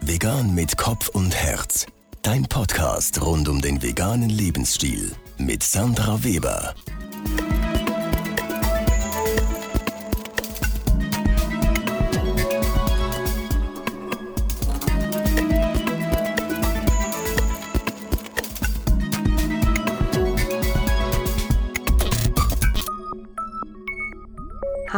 [0.00, 1.86] Vegan mit Kopf und Herz.
[2.22, 6.74] Dein Podcast rund um den veganen Lebensstil mit Sandra Weber.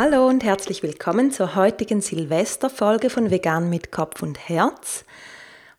[0.00, 5.04] Hallo und herzlich willkommen zur heutigen Silvesterfolge von Vegan mit Kopf und Herz.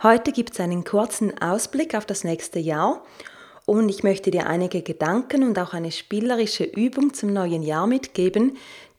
[0.03, 3.01] Heute gibt es einen kurzen Ausblick auf das nächste Jahr
[3.65, 8.57] und ich möchte dir einige Gedanken und auch eine spielerische Übung zum neuen Jahr mitgeben,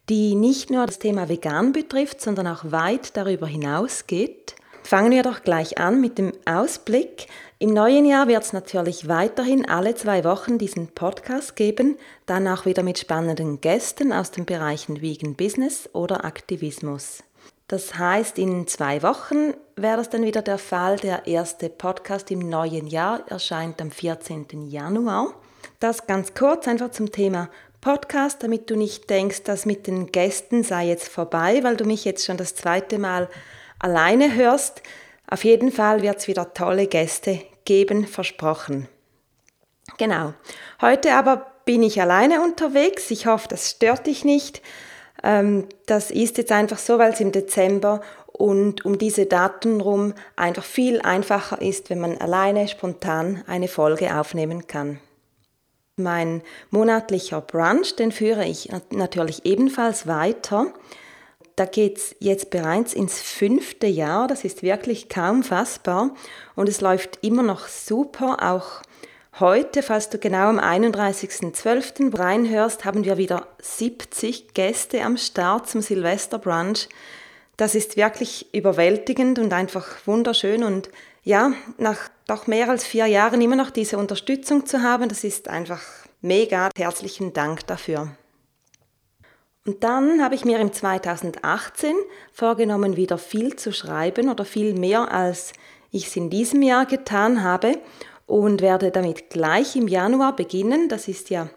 [0.09, 4.55] die nicht nur das Thema Vegan betrifft, sondern auch weit darüber hinausgeht.
[4.85, 7.27] Fangen wir doch gleich an mit dem Ausblick.
[7.63, 12.65] Im neuen Jahr wird es natürlich weiterhin alle zwei Wochen diesen Podcast geben, dann auch
[12.65, 17.23] wieder mit spannenden Gästen aus den Bereichen Vegan Business oder Aktivismus.
[17.69, 20.97] Das heißt, in zwei Wochen wäre das dann wieder der Fall.
[20.97, 24.71] Der erste Podcast im neuen Jahr erscheint am 14.
[24.71, 25.35] Januar.
[25.81, 27.51] Das ganz kurz einfach zum Thema
[27.83, 32.07] Podcast, damit du nicht denkst, dass mit den Gästen sei jetzt vorbei, weil du mich
[32.07, 33.29] jetzt schon das zweite Mal
[33.79, 34.81] alleine hörst.
[35.27, 38.89] Auf jeden Fall wird es wieder tolle Gäste geben, versprochen.
[39.99, 40.35] Genau.
[40.81, 43.11] Heute aber bin ich alleine unterwegs.
[43.11, 44.63] Ich hoffe, das stört dich nicht.
[45.23, 48.01] Ähm, das ist jetzt einfach so, weil es im Dezember
[48.33, 54.19] und um diese Daten rum einfach viel einfacher ist, wenn man alleine spontan eine Folge
[54.19, 54.99] aufnehmen kann.
[55.97, 60.73] Mein monatlicher Brunch, den führe ich natürlich ebenfalls weiter.
[61.61, 66.15] Da geht es jetzt bereits ins fünfte Jahr, das ist wirklich kaum fassbar
[66.57, 68.39] und es läuft immer noch super.
[68.51, 68.81] Auch
[69.41, 72.19] heute, falls du genau am 31.12.
[72.19, 76.89] reinhörst, haben wir wieder 70 Gäste am Start zum Silvesterbrunch.
[77.59, 80.89] Das ist wirklich überwältigend und einfach wunderschön und
[81.25, 85.49] ja, nach doch mehr als vier Jahren immer noch diese Unterstützung zu haben, das ist
[85.49, 85.83] einfach
[86.23, 86.71] mega.
[86.75, 88.17] Herzlichen Dank dafür.
[89.67, 91.95] Und dann habe ich mir im 2018
[92.33, 95.53] vorgenommen, wieder viel zu schreiben oder viel mehr, als
[95.91, 97.79] ich es in diesem Jahr getan habe
[98.27, 100.89] und werde damit gleich im Januar beginnen.
[100.89, 101.51] Das ist ja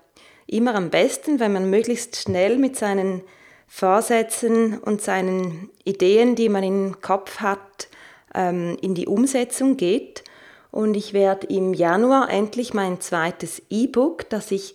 [0.47, 3.21] immer am besten, wenn man möglichst schnell mit seinen
[3.67, 7.87] Vorsätzen und seinen Ideen, die man im Kopf hat,
[8.35, 10.23] ähm, in die Umsetzung geht.
[10.71, 14.73] Und ich werde im Januar endlich mein zweites E-Book, das ich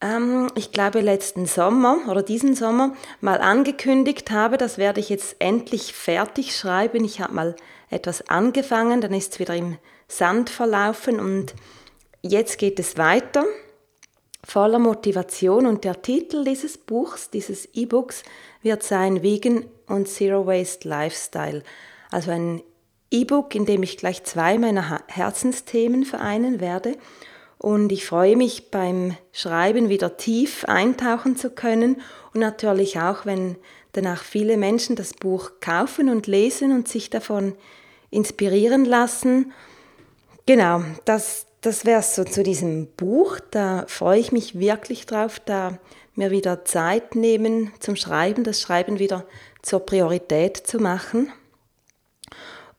[0.00, 5.36] ähm, ich glaube, letzten Sommer oder diesen Sommer mal angekündigt habe, das werde ich jetzt
[5.38, 7.04] endlich fertig schreiben.
[7.04, 7.56] Ich habe mal
[7.90, 9.78] etwas angefangen, dann ist es wieder im
[10.08, 11.54] Sand verlaufen und
[12.22, 13.44] jetzt geht es weiter
[14.42, 18.22] voller Motivation und der Titel dieses Buchs, dieses E-Books
[18.62, 21.62] wird sein Vegan und Zero Waste Lifestyle.
[22.10, 22.62] Also ein
[23.10, 26.96] E-Book, in dem ich gleich zwei meiner Herzensthemen vereinen werde
[27.60, 32.00] und ich freue mich beim Schreiben wieder tief eintauchen zu können
[32.32, 33.56] und natürlich auch, wenn
[33.92, 37.54] danach viele Menschen das Buch kaufen und lesen und sich davon
[38.10, 39.52] inspirieren lassen.
[40.46, 43.38] Genau, das, das wäre es so zu diesem Buch.
[43.50, 45.78] Da freue ich mich wirklich drauf, da
[46.14, 49.26] mir wieder Zeit nehmen zum Schreiben, das Schreiben wieder
[49.60, 51.30] zur Priorität zu machen.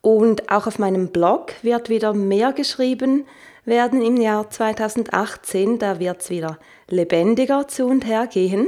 [0.01, 3.27] Und auch auf meinem Blog wird wieder mehr geschrieben
[3.65, 5.79] werden im Jahr 2018.
[5.79, 6.57] Da wird es wieder
[6.87, 8.67] lebendiger zu und her gehen.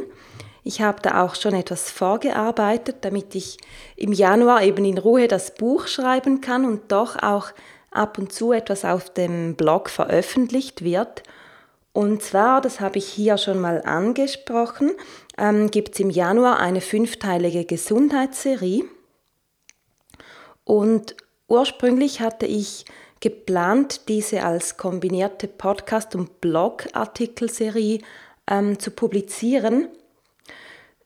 [0.64, 3.58] Ich habe da auch schon etwas vorgearbeitet, damit ich
[3.98, 7.52] im Januar eben in Ruhe das Buch schreiben kann und doch auch
[7.92, 11.24] ab und zu etwas auf dem Blog veröffentlicht wird.
[11.92, 14.92] Und zwar, das habe ich hier schon mal angesprochen,
[15.38, 18.86] ähm, gibt es im Januar eine fünfteilige Gesundheitsserie.
[20.64, 21.16] Und
[21.48, 22.86] ursprünglich hatte ich
[23.24, 28.02] geplant, diese als kombinierte Podcast- und Blog-Artikelserie
[28.52, 29.88] ähm, zu publizieren.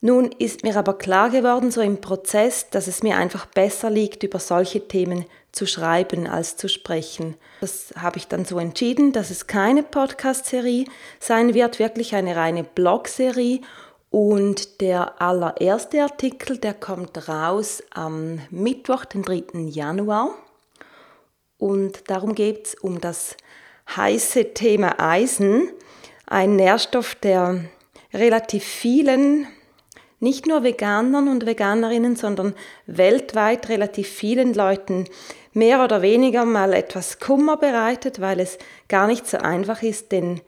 [0.01, 4.23] Nun ist mir aber klar geworden, so im Prozess, dass es mir einfach besser liegt,
[4.23, 7.35] über solche Themen zu schreiben als zu sprechen.
[7.61, 10.85] Das habe ich dann so entschieden, dass es keine Podcast-Serie
[11.19, 13.61] sein wird, wirklich eine reine Blog-Serie.
[14.09, 19.67] Und der allererste Artikel, der kommt raus am Mittwoch, den 3.
[19.69, 20.31] Januar.
[21.57, 23.35] Und darum geht es um das
[23.95, 25.69] heiße Thema Eisen,
[26.25, 27.65] ein Nährstoff, der
[28.13, 29.47] relativ vielen,
[30.19, 32.53] nicht nur Veganern und Veganerinnen, sondern
[32.85, 35.05] weltweit relativ vielen Leuten
[35.53, 38.57] mehr oder weniger mal etwas Kummer bereitet, weil es
[38.87, 40.41] gar nicht so einfach ist, den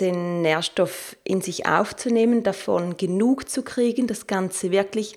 [0.00, 5.16] den Nährstoff in sich aufzunehmen, davon genug zu kriegen, das Ganze wirklich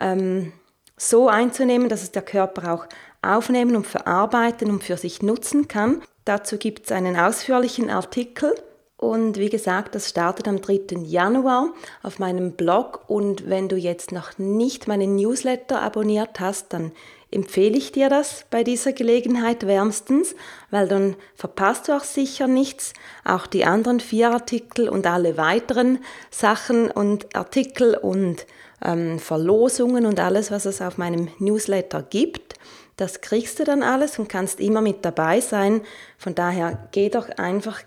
[0.00, 0.52] ähm,
[0.96, 2.86] so einzunehmen, dass es der Körper auch
[3.22, 6.02] aufnehmen und verarbeiten und für sich nutzen kann.
[6.24, 8.54] Dazu gibt es einen ausführlichen Artikel
[8.98, 10.98] und wie gesagt, das startet am 3.
[11.04, 11.72] Januar
[12.02, 16.90] auf meinem Blog und wenn du jetzt noch nicht meinen Newsletter abonniert hast, dann
[17.30, 20.34] empfehle ich dir das bei dieser Gelegenheit wärmstens,
[20.70, 22.92] weil dann verpasst du auch sicher nichts.
[23.24, 26.00] Auch die anderen vier Artikel und alle weiteren
[26.30, 28.46] Sachen und Artikel und
[28.84, 32.54] ähm, Verlosungen und alles, was es auf meinem Newsletter gibt.
[32.98, 35.82] Das kriegst du dann alles und kannst immer mit dabei sein.
[36.18, 37.80] Von daher geh doch einfach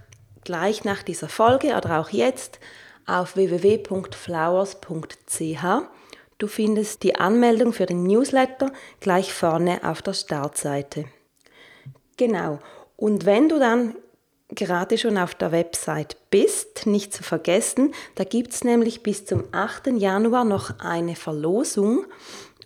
[0.44, 2.60] gleich nach dieser Folge oder auch jetzt
[3.06, 5.66] auf www.flowers.ch
[6.38, 11.06] Du findest die Anmeldung für den Newsletter gleich vorne auf der Startseite.
[12.18, 12.60] Genau.
[12.96, 13.96] Und wenn du dann
[14.50, 19.44] gerade schon auf der Website bist, nicht zu vergessen, da gibt es nämlich bis zum
[19.52, 19.88] 8.
[19.98, 22.06] Januar noch eine Verlosung.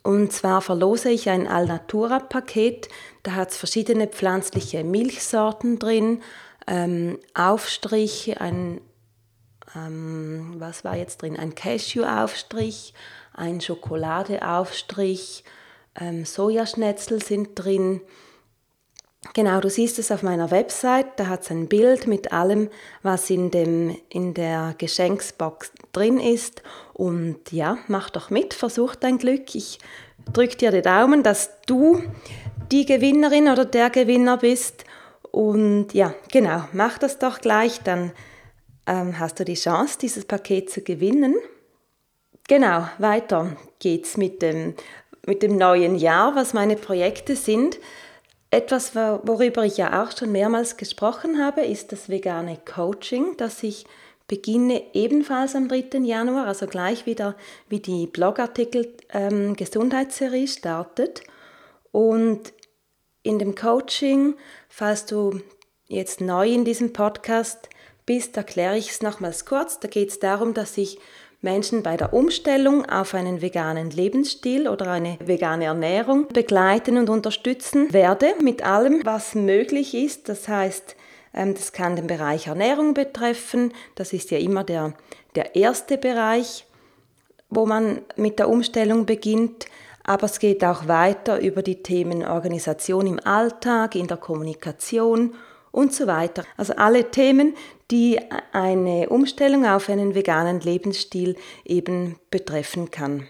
[0.05, 2.89] Und zwar verlose ich ein Alnatura-Paket.
[3.23, 6.21] Da hat es verschiedene pflanzliche Milchsorten drin,
[6.67, 8.81] ähm, Aufstrich, ein,
[9.75, 11.35] ähm, was war jetzt drin?
[11.39, 12.93] Ein Cashew-Aufstrich,
[13.33, 15.43] ein Schokoladeaufstrich,
[15.99, 17.99] ähm, Sojaschnetzel sind drin.
[19.33, 22.69] Genau, du siehst es auf meiner Website, da hat es ein Bild mit allem,
[23.03, 26.61] was in, dem, in der Geschenksbox drin ist.
[26.93, 29.55] Und ja, mach doch mit, versuch dein Glück.
[29.55, 29.79] Ich
[30.31, 32.01] drücke dir die Daumen, dass du
[32.71, 34.85] die Gewinnerin oder der Gewinner bist.
[35.31, 38.11] Und ja, genau, mach das doch gleich, dann
[38.87, 41.35] ähm, hast du die Chance, dieses Paket zu gewinnen.
[42.47, 44.75] Genau, weiter geht's mit dem,
[45.25, 47.79] mit dem neuen Jahr, was meine Projekte sind.
[48.55, 53.85] Etwas, worüber ich ja auch schon mehrmals gesprochen habe, ist das vegane Coaching, das ich
[54.29, 55.99] beginne ebenfalls am 3.
[55.99, 57.35] Januar, also gleich wieder
[57.67, 61.23] wie die Blogartikel ähm, Gesundheitsserie startet.
[61.91, 62.53] Und
[63.23, 64.35] in dem Coaching,
[64.69, 65.41] falls du
[65.87, 67.67] jetzt neu in diesem Podcast
[68.05, 69.81] bist, erkläre ich es nochmals kurz.
[69.81, 70.97] Da geht es darum, dass ich
[71.45, 77.93] Menschen bei der Umstellung auf einen veganen Lebensstil oder eine vegane Ernährung begleiten und unterstützen
[77.93, 80.27] werde mit allem, was möglich ist.
[80.27, 80.97] Das heißt,
[81.33, 83.71] ähm, das kann den Bereich Ernährung betreffen.
[83.93, 84.93] Das ist ja immer der,
[85.35, 86.65] der erste Bereich,
[87.49, 89.67] wo man mit der Umstellung beginnt.
[90.03, 95.35] Aber es geht auch weiter über die Themen Organisation im Alltag, in der Kommunikation
[95.71, 96.43] und so weiter.
[96.57, 97.53] Also alle Themen,
[97.91, 98.19] die
[98.51, 103.27] eine Umstellung auf einen veganen Lebensstil eben betreffen kann.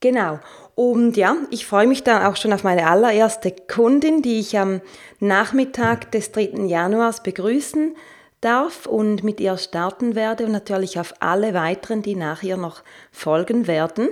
[0.00, 0.38] Genau.
[0.74, 4.80] Und ja, ich freue mich dann auch schon auf meine allererste Kundin, die ich am
[5.18, 6.66] Nachmittag des 3.
[6.66, 7.96] Januars begrüßen
[8.40, 12.82] darf und mit ihr starten werde und natürlich auf alle weiteren, die nach ihr noch
[13.10, 14.10] folgen werden.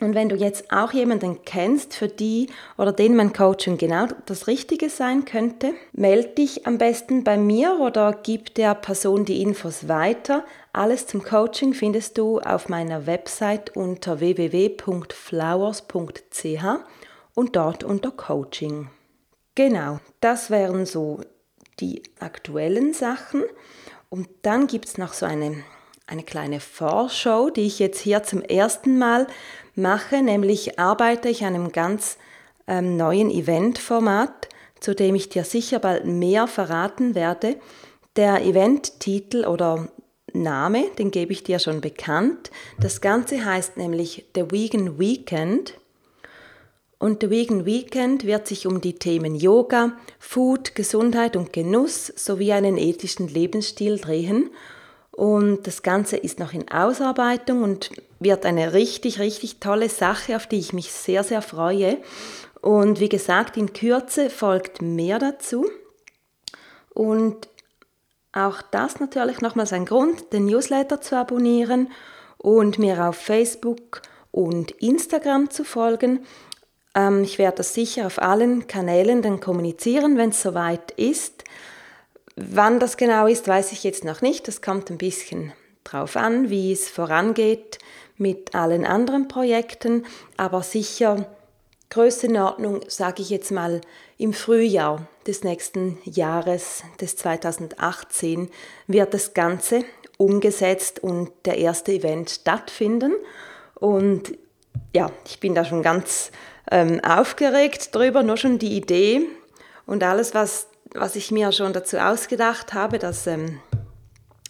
[0.00, 2.48] Und wenn du jetzt auch jemanden kennst, für die
[2.78, 7.78] oder den mein Coaching genau das Richtige sein könnte, melde dich am besten bei mir
[7.80, 10.42] oder gib der Person die Infos weiter.
[10.72, 16.64] Alles zum Coaching findest du auf meiner Website unter www.flowers.ch
[17.34, 18.88] und dort unter Coaching.
[19.54, 21.20] Genau, das wären so
[21.80, 23.42] die aktuellen Sachen.
[24.08, 25.62] Und dann gibt es noch so eine,
[26.10, 29.28] eine kleine Vorschau, die ich jetzt hier zum ersten Mal
[29.76, 32.18] mache, nämlich arbeite ich an einem ganz
[32.66, 34.48] ähm, neuen Eventformat,
[34.80, 37.56] zu dem ich dir sicher bald mehr verraten werde.
[38.16, 39.88] Der Eventtitel oder
[40.32, 42.50] Name, den gebe ich dir schon bekannt.
[42.80, 45.74] Das Ganze heißt nämlich The Vegan Weekend.
[46.98, 52.52] Und The Vegan Weekend wird sich um die Themen Yoga, Food, Gesundheit und Genuss sowie
[52.52, 54.50] einen ethischen Lebensstil drehen.
[55.12, 57.90] Und das Ganze ist noch in Ausarbeitung und
[58.20, 61.98] wird eine richtig, richtig tolle Sache, auf die ich mich sehr, sehr freue.
[62.60, 65.68] Und wie gesagt, in Kürze folgt mehr dazu.
[66.94, 67.48] Und
[68.32, 71.90] auch das natürlich nochmals ein Grund, den Newsletter zu abonnieren
[72.38, 76.24] und mir auf Facebook und Instagram zu folgen.
[76.94, 81.44] Ähm, ich werde das sicher auf allen Kanälen dann kommunizieren, wenn es soweit ist.
[82.36, 84.48] Wann das genau ist, weiß ich jetzt noch nicht.
[84.48, 85.52] Das kommt ein bisschen
[85.84, 87.78] drauf an, wie es vorangeht
[88.16, 90.04] mit allen anderen Projekten,
[90.36, 91.26] aber sicher
[91.90, 93.80] Größenordnung, sage ich jetzt mal,
[94.16, 98.50] im Frühjahr des nächsten Jahres, des 2018,
[98.86, 99.84] wird das Ganze
[100.16, 103.12] umgesetzt und der erste Event stattfinden.
[103.74, 104.38] Und
[104.94, 106.30] ja, ich bin da schon ganz
[106.70, 109.22] ähm, aufgeregt drüber, nur schon die Idee
[109.86, 112.98] und alles, was was ich mir schon dazu ausgedacht habe.
[112.98, 113.60] Das, ähm,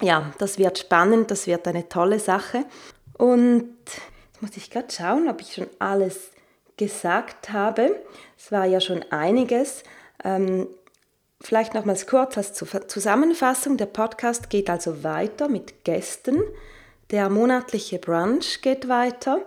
[0.00, 2.64] ja, das wird spannend, das wird eine tolle Sache.
[3.18, 3.76] Und
[4.32, 6.30] jetzt muss ich gerade schauen, ob ich schon alles
[6.76, 8.02] gesagt habe.
[8.38, 9.82] Es war ja schon einiges.
[10.24, 10.66] Ähm,
[11.40, 13.76] vielleicht nochmals kurz als Zusammenfassung.
[13.76, 16.42] Der Podcast geht also weiter mit Gästen.
[17.10, 19.42] Der monatliche Brunch geht weiter.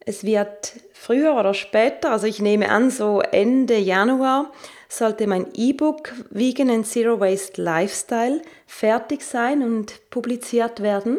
[0.00, 0.74] Es wird
[1.06, 4.50] früher oder später, also ich nehme an, so Ende Januar,
[4.88, 11.18] sollte mein E-Book Vegan and Zero Waste Lifestyle fertig sein und publiziert werden.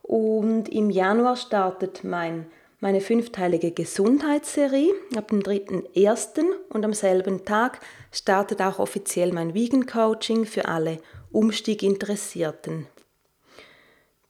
[0.00, 2.46] Und im Januar startet mein,
[2.80, 6.42] meine fünfteilige Gesundheitsserie ab dem 3.1.
[6.70, 7.80] und am selben Tag
[8.12, 10.98] startet auch offiziell mein Vegan Coaching für alle
[11.30, 12.86] Umstieg Interessierten.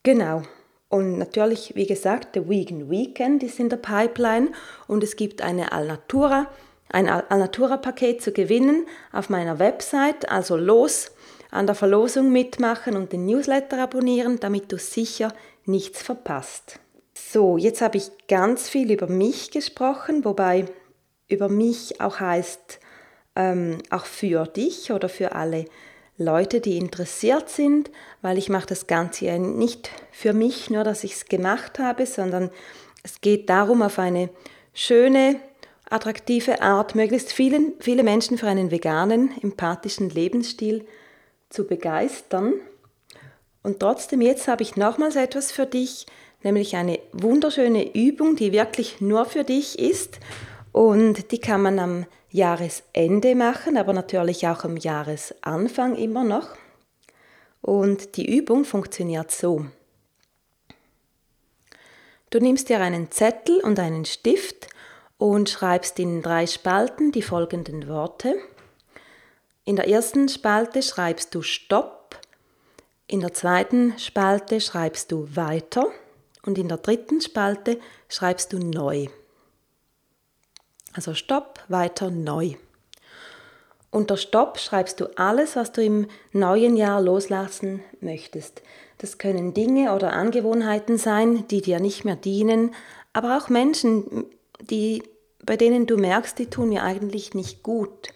[0.02, 0.42] Genau,
[0.88, 4.52] und natürlich, wie gesagt, der Vegan Weekend ist in der Pipeline
[4.86, 6.46] und es gibt eine Alnatura,
[6.88, 10.28] ein Alnatura-Paket zu gewinnen auf meiner Website.
[10.28, 11.10] Also los
[11.50, 15.32] an der Verlosung mitmachen und den Newsletter abonnieren, damit du sicher
[15.64, 16.78] nichts verpasst.
[17.14, 20.66] So, jetzt habe ich ganz viel über mich gesprochen, wobei
[21.28, 22.78] über mich auch heißt,
[23.34, 25.64] ähm, auch für dich oder für alle
[26.18, 27.90] Leute, die interessiert sind,
[28.22, 32.06] weil ich mache das Ganze ja nicht für mich, nur dass ich es gemacht habe,
[32.06, 32.50] sondern
[33.02, 34.30] es geht darum, auf eine
[34.72, 35.40] schöne,
[35.88, 40.86] attraktive Art möglichst vielen, viele Menschen für einen veganen, empathischen Lebensstil
[41.50, 42.54] zu begeistern.
[43.62, 46.06] Und trotzdem, jetzt habe ich nochmals etwas für dich,
[46.42, 50.18] nämlich eine wunderschöne Übung, die wirklich nur für dich ist
[50.72, 56.50] und die kann man am Jahresende machen, aber natürlich auch am Jahresanfang immer noch.
[57.62, 59.66] Und die Übung funktioniert so.
[62.30, 64.68] Du nimmst dir einen Zettel und einen Stift
[65.18, 68.36] und schreibst in drei Spalten die folgenden Worte.
[69.64, 72.20] In der ersten Spalte schreibst du Stopp,
[73.08, 75.86] in der zweiten Spalte schreibst du Weiter
[76.44, 79.06] und in der dritten Spalte schreibst du Neu.
[80.96, 82.54] Also Stopp, weiter, neu.
[83.90, 88.62] Unter Stopp schreibst du alles, was du im neuen Jahr loslassen möchtest.
[88.96, 92.74] Das können Dinge oder Angewohnheiten sein, die dir nicht mehr dienen,
[93.12, 94.24] aber auch Menschen,
[94.60, 95.02] die,
[95.44, 98.08] bei denen du merkst, die tun mir eigentlich nicht gut.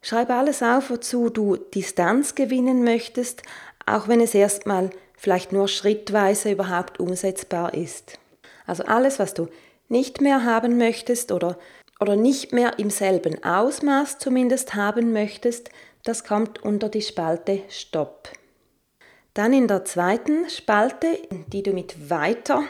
[0.00, 3.42] Schreib alles auf, wozu du Distanz gewinnen möchtest,
[3.84, 8.18] auch wenn es erstmal vielleicht nur schrittweise überhaupt umsetzbar ist.
[8.64, 9.48] Also alles, was du
[9.90, 11.58] nicht mehr haben möchtest oder
[12.00, 15.70] oder nicht mehr im selben Ausmaß zumindest haben möchtest,
[16.02, 18.30] das kommt unter die Spalte Stopp.
[19.34, 21.06] Dann in der zweiten Spalte,
[21.52, 22.64] die du mit weiter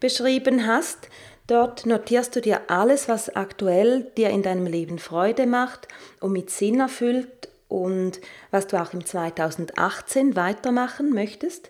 [0.00, 1.08] beschrieben hast,
[1.46, 5.88] dort notierst du dir alles, was aktuell dir in deinem Leben Freude macht
[6.20, 11.68] und mit Sinn erfüllt und was du auch im 2018 weitermachen möchtest,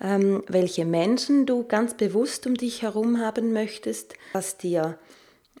[0.00, 4.98] ähm, welche Menschen du ganz bewusst um dich herum haben möchtest, was dir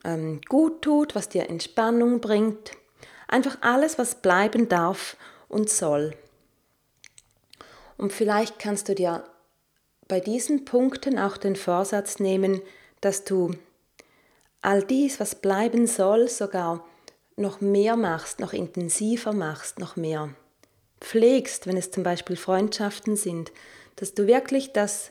[0.04, 2.72] ähm, gut tut, was dir Entspannung bringt.
[3.26, 5.16] Einfach alles, was bleiben darf
[5.48, 6.14] und soll.
[7.96, 9.24] Und vielleicht kannst du dir
[10.06, 12.62] bei diesen Punkten auch den Vorsatz nehmen,
[13.00, 13.52] dass du
[14.62, 16.84] all dies, was bleiben soll, sogar
[17.36, 20.30] noch mehr machst, noch intensiver machst, noch mehr
[21.00, 23.52] pflegst, wenn es zum Beispiel Freundschaften sind,
[23.98, 25.10] dass du wirklich das,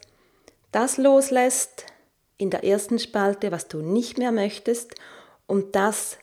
[0.72, 1.86] das loslässt,
[2.38, 4.96] in der ersten Spalte, was du nicht mehr möchtest
[5.48, 6.18] und das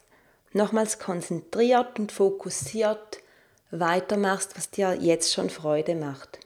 [0.52, 3.18] nochmals konzentriert und fokussiert
[3.70, 6.38] weitermachst, was dir jetzt schon Freude macht.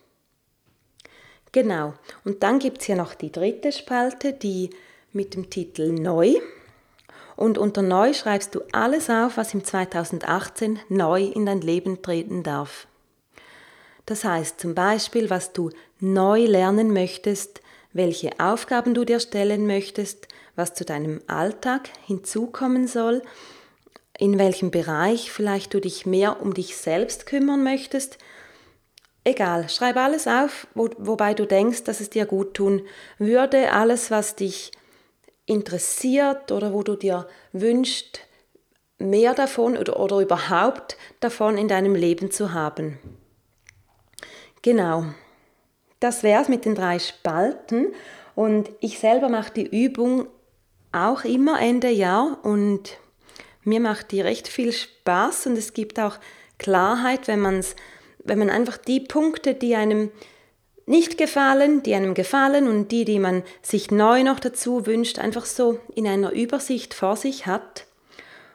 [1.53, 1.95] Genau,
[2.25, 4.71] und dann gibt es hier noch die dritte Spalte, die
[5.13, 6.35] mit dem Titel Neu.
[7.37, 12.43] Und unter Neu schreibst du alles auf, was im 2018 neu in dein Leben treten
[12.43, 12.87] darf.
[14.09, 15.69] Das heißt zum Beispiel, was du
[16.01, 17.61] neu lernen möchtest,
[17.93, 23.21] welche Aufgaben du dir stellen möchtest, was zu deinem Alltag hinzukommen soll,
[24.19, 28.17] in welchem Bereich vielleicht du dich mehr um dich selbst kümmern möchtest.
[29.25, 32.87] Egal, schreib alles auf, wo, wobei du denkst, dass es dir gut tun
[33.19, 34.73] würde, alles, was dich
[35.45, 38.21] interessiert oder wo du dir wünschst,
[38.97, 42.99] mehr davon oder, oder überhaupt davon in deinem Leben zu haben.
[44.63, 45.05] Genau.
[46.01, 47.89] Das wäre es mit den drei Spalten.
[48.35, 50.27] Und ich selber mache die Übung
[50.93, 52.99] auch immer Ende Jahr und
[53.65, 56.19] mir macht die recht viel Spaß und es gibt auch
[56.59, 57.77] Klarheit, wenn, man's,
[58.25, 60.11] wenn man einfach die Punkte, die einem
[60.87, 65.45] nicht gefallen, die einem gefallen und die, die man sich neu noch dazu wünscht, einfach
[65.45, 67.85] so in einer Übersicht vor sich hat.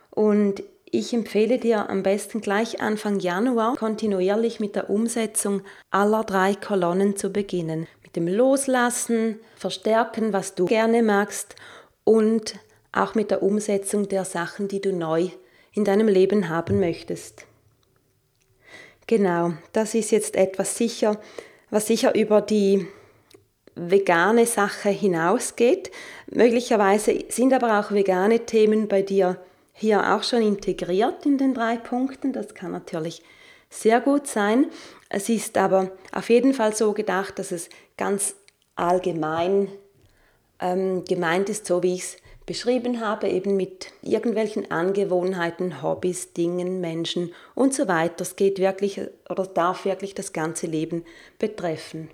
[0.09, 0.63] Und
[0.93, 7.17] ich empfehle dir am besten gleich Anfang Januar kontinuierlich mit der Umsetzung aller drei Kolonnen
[7.17, 7.87] zu beginnen.
[8.03, 11.55] Mit dem Loslassen, Verstärken, was du gerne magst
[12.03, 12.59] und
[12.91, 15.29] auch mit der Umsetzung der Sachen, die du neu
[15.73, 17.47] in deinem Leben haben möchtest.
[19.07, 21.19] Genau, das ist jetzt etwas sicher,
[21.71, 22.85] was sicher über die
[23.73, 25.89] vegane Sache hinausgeht.
[26.27, 29.39] Möglicherweise sind aber auch vegane Themen bei dir
[29.73, 32.31] hier auch schon integriert in den drei Punkten.
[32.31, 33.21] Das kann natürlich
[33.69, 34.67] sehr gut sein.
[35.09, 38.35] Es ist aber auf jeden Fall so gedacht, dass es ganz
[38.75, 39.67] allgemein
[40.59, 46.81] ähm, gemeint ist, so wie ich es beschrieben habe, eben mit irgendwelchen Angewohnheiten, Hobbys, Dingen,
[46.81, 48.21] Menschen und so weiter.
[48.21, 48.99] Es geht wirklich
[49.29, 51.05] oder darf wirklich das ganze Leben
[51.39, 52.09] betreffen.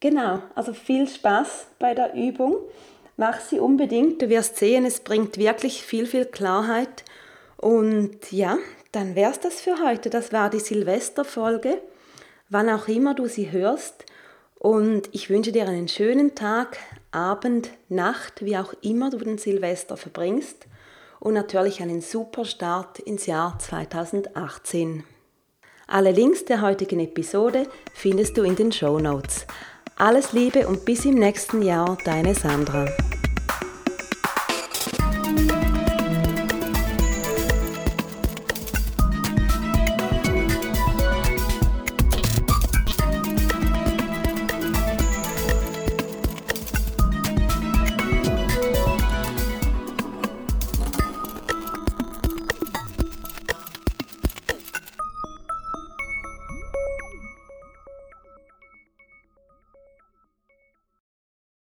[0.00, 2.56] Genau, also viel Spaß bei der Übung.
[3.20, 7.04] Mach sie unbedingt, du wirst sehen, es bringt wirklich viel, viel Klarheit.
[7.58, 8.56] Und ja,
[8.92, 10.08] dann wär's das für heute.
[10.08, 11.82] Das war die Silvesterfolge.
[12.48, 14.06] Wann auch immer du sie hörst,
[14.58, 16.78] und ich wünsche dir einen schönen Tag,
[17.12, 20.66] Abend, Nacht, wie auch immer du den Silvester verbringst.
[21.18, 25.04] Und natürlich einen super Start ins Jahr 2018.
[25.86, 29.46] Alle Links der heutigen Episode findest du in den Show Notes.
[29.96, 32.86] Alles Liebe und bis im nächsten Jahr, deine Sandra.